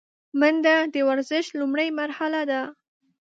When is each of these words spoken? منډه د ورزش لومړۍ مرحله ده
منډه 0.39 0.75
د 0.93 0.95
ورزش 1.09 1.45
لومړۍ 1.59 1.89
مرحله 1.99 2.41
ده 2.51 2.61